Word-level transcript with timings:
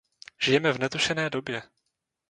Žijeme 0.39 0.73
v 0.73 0.77
netušené 0.77 1.29
době. 1.29 1.61